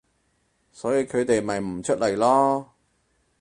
[0.71, 2.67] 所以佢哋咪唔出嚟囉